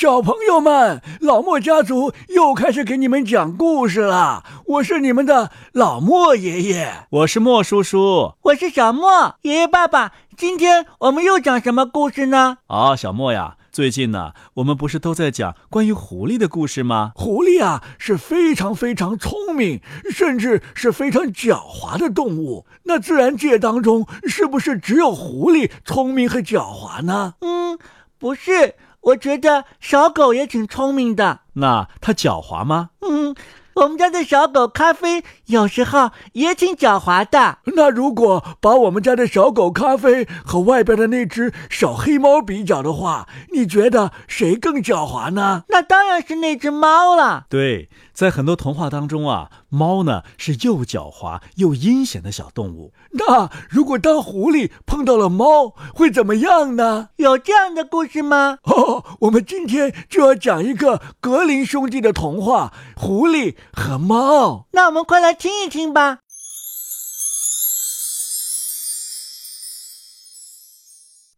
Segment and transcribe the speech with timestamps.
[0.00, 4.42] 小朋友们，老莫家族又开始给你们讲故事了。
[4.64, 9.66] 我是你们的老莫爷爷，我是莫叔叔，我是小莫爷爷。
[9.66, 12.56] 爸爸，今天我们又讲什么故事呢？
[12.68, 17.12] 啊，小莫呀，最近呢，我们不是都在讲关于狐狸的故事吗？
[17.14, 22.64] 狐狸啊，是非常非常聪明，甚至是非常狡猾的动物。
[22.84, 27.34] 那自然界当中，是不是只有狐狸聪明和狡猾呢？
[27.42, 27.78] 嗯，
[28.18, 28.76] 不是。
[29.02, 32.90] 我觉得小狗也挺聪明的，那它狡猾吗？
[33.00, 33.34] 嗯，
[33.80, 37.58] 我们家的小狗咖啡有时候也挺狡猾的。
[37.64, 45.64] 那如果把我们家的小狗咖啡和外边的那只小黑猫比较的话，你觉得谁更狡猾呢？
[45.68, 47.46] 那当然是那只猫了。
[47.48, 49.50] 对，在很多童话当中啊。
[49.72, 52.92] 猫呢是又狡猾又阴险的小动物。
[53.12, 57.10] 那如果当狐狸碰到了猫，会怎么样呢？
[57.18, 58.58] 有这样的故事吗？
[58.64, 64.48] 哦，我们今天就要讲一个格林兄弟的童话《狐狸和猫》。
[64.72, 66.20] 那我们快来听一听吧。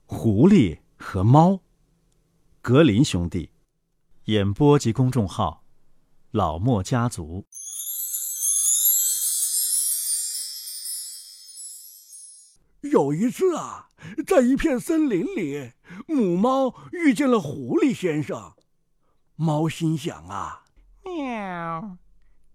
[0.07, 1.61] 狐狸和猫，
[2.61, 3.51] 格林兄弟，
[4.25, 5.65] 演播及公众号，
[6.31, 7.47] 老莫家族。
[12.83, 13.89] 有一次啊，
[14.27, 15.73] 在一片森林里，
[16.07, 18.53] 母猫遇见了狐狸先生。
[19.35, 20.65] 猫心想啊，
[21.05, 21.97] 喵，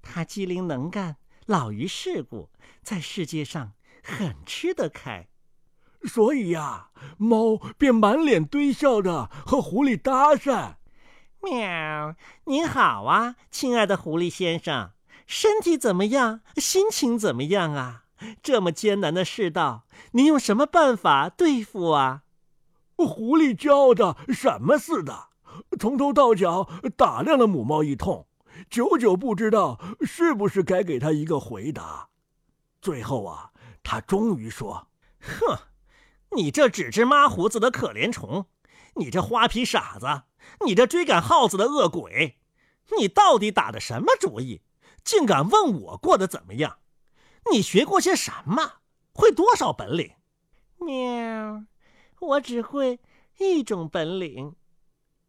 [0.02, 2.50] 他机灵能干，老于世故，
[2.82, 3.74] 在世界上
[4.04, 5.28] 很吃得开。
[6.04, 10.76] 所以呀，猫便满脸堆笑的和狐狸搭讪。
[11.42, 14.92] 喵，您好啊，亲爱的狐狸先生，
[15.26, 16.42] 身体怎么样？
[16.56, 18.04] 心情怎么样啊？
[18.42, 22.24] 这么艰难的世道，您用什么办法对付啊？
[22.96, 25.30] 狐狸骄傲的什么似的，
[25.80, 28.27] 从头到脚打量了母猫一通，
[28.70, 32.10] 久久不知道是不是该给他一个回答。
[32.82, 33.52] 最后啊，
[33.84, 34.88] 他终于说
[35.20, 35.60] ：“哼，
[36.32, 38.46] 你这只知抹胡子的可怜虫，
[38.96, 40.24] 你这花皮傻子，
[40.66, 42.38] 你这追赶耗子的恶鬼，
[42.98, 44.62] 你到底打的什么主意，
[45.04, 46.78] 竟敢问我过得怎么样？”
[47.52, 48.82] 你学过些什么？
[49.14, 50.12] 会多少本领？
[50.80, 51.64] 喵，
[52.20, 53.00] 我只会
[53.40, 54.56] 一种本领。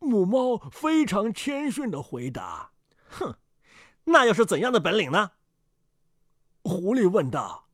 [0.00, 2.72] 母猫非常谦逊的回答
[3.08, 3.36] ：“哼，
[4.04, 5.32] 那又是怎样的本领呢？”
[6.64, 7.68] 狐狸问道。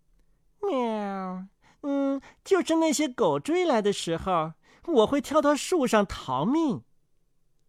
[0.60, 1.46] 喵，
[1.82, 4.52] 嗯，就是那些狗追来的时候，
[4.86, 6.82] 我会跳到树上逃命。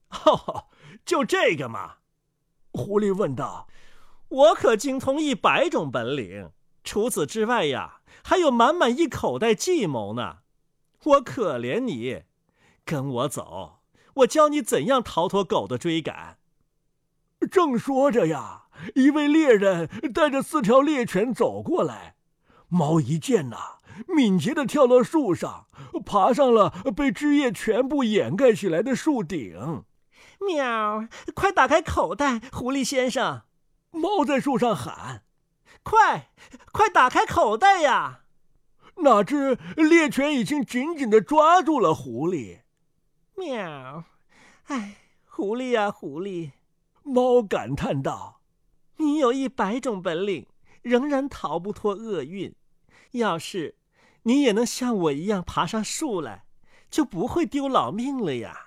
[0.10, 0.68] 哦，
[1.06, 1.98] 就这个嘛？
[2.72, 3.68] 狐狸问道。
[4.28, 6.52] 我可精通一百种本领。
[6.84, 10.40] 除此之外呀，还有满满一口袋计谋呢。
[11.04, 12.24] 我可怜你，
[12.84, 13.80] 跟我走，
[14.16, 16.38] 我教你怎样逃脱狗的追赶。
[17.46, 18.64] 正说着呀，
[18.96, 22.16] 一位猎人带着四条猎犬走过来。
[22.68, 23.58] 猫一见呐，
[24.08, 25.68] 敏捷地跳到树上，
[26.06, 29.84] 爬上了被枝叶全部掩盖起来的树顶。
[30.40, 31.08] 喵！
[31.34, 33.44] 快打开口袋，狐狸先生！
[33.92, 35.24] 猫在树上喊。
[35.84, 36.32] 快，
[36.72, 38.22] 快打开口袋呀！
[38.98, 42.60] 哪知猎犬已经紧紧地抓住了狐狸。
[43.36, 44.04] 喵！
[44.66, 44.96] 哎，
[45.26, 46.52] 狐狸呀，狐狸！
[47.08, 48.42] 猫感叹道
[48.98, 50.48] ：“你有一百种本领，
[50.82, 52.56] 仍然逃不脱厄运。
[53.12, 53.76] 要是
[54.24, 56.46] 你也能像我一样爬上树来，
[56.90, 58.62] 就不会丢老命了呀。”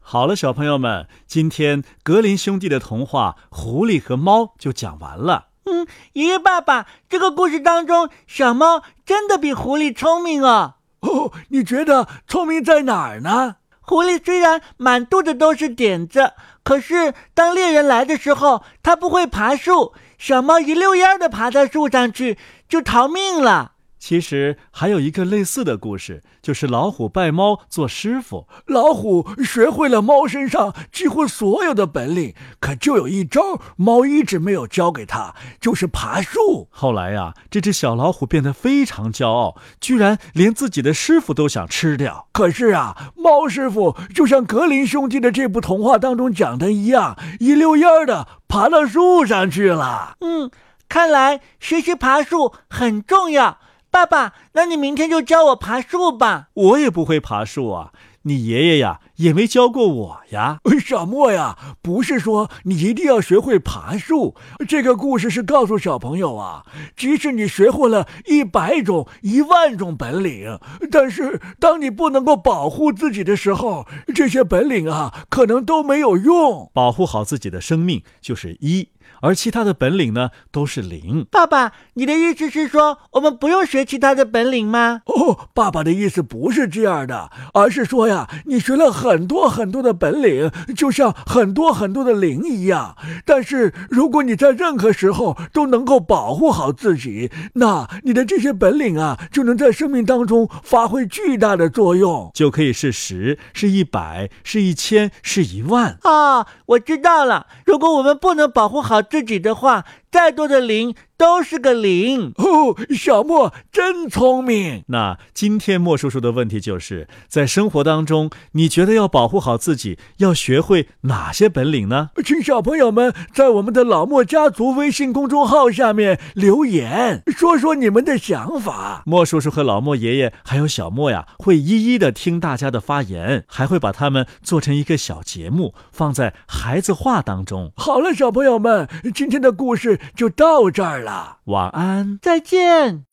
[0.00, 5.48] 好了，小朋友们，今天格林兄弟的童话《狐狸和猫》就讲完了。
[5.64, 10.76] 嗯，爷爷爸爸，这个故事当中，小猫真的比狐狸聪明哦。
[11.00, 13.56] 哦，你觉得聪明在哪儿呢？
[13.80, 16.32] 狐狸虽然满肚子都是点子，
[16.62, 22.36] 可是当猎人来的时候，它不会爬树，小猫一溜烟的爬到树上去，
[22.68, 23.72] 就逃命了。
[23.98, 28.46] 其实还有一个类似的故事，就是老虎拜猫做师傅。
[28.66, 36.68] 老虎学会了猫身上几乎所有的本领，可就有一招猫一直没有教给他，就是爬树。
[36.70, 42.28] 后来呀，这只小老虎变得非常骄傲，居然连自己的师傅都想吃掉。
[42.32, 50.16] 可是啊，猫师傅就像格林兄弟的这部童话当中讲的一样，一溜烟儿的爬到树上去了。
[50.20, 50.50] 嗯，
[50.88, 53.58] 看来学习爬树很重要。
[53.90, 56.48] 爸爸，那你明天就教我爬树吧。
[56.54, 57.92] 我也不会爬树啊，
[58.22, 60.58] 你爷爷呀也没教过我呀。
[60.80, 64.34] 小莫呀，不是说你一定要学会爬树。
[64.66, 66.64] 这个故事是告诉小朋友啊，
[66.96, 70.58] 即使你学会了一百种、一万种本领，
[70.90, 76.70] 但是当你不能够保护自己的时候，这些本领啊，可能都没有用。
[76.72, 78.88] 保护好自己的生命就是一。
[79.20, 81.26] 而其他的本领呢，都是零。
[81.30, 85.00] 爸爸，你的意思是说，我们不用学其他的本领吗？
[85.06, 92.96] 哦，爸爸的意思不是这样的，而是说呀，你学了很多很多的本领，就像很多很多的零一样。
[93.24, 105.98] 但是，如果你在任何时候都能够保护好自己，那你的这些本领啊，就能在生命当中发挥巨大的作用，就可以是十，是一百，是一千，是一万。
[106.02, 107.46] 啊，我知道了。
[107.64, 110.94] 如果我们不能保护好，自己的话，再多的零。
[111.18, 114.84] 都是个零哦，小莫真聪明。
[114.86, 122.10] 那今天莫叔叔的问题就是在生活当中，你觉得要保护好自己，要学会哪些本领呢？
[122.24, 129.02] 请小朋友们在我们的老莫家族微信公众号下面留言，说说你们的想法。
[129.04, 137.72] 莫叔叔和老莫爷爷还有小莫呀，会一一的听大家的发言，还会把他们做成一个小节目，放在孩子话当中。
[137.76, 141.07] 好了，小朋友们，今天的故事就到这儿了。
[141.44, 143.07] 晚安，再见。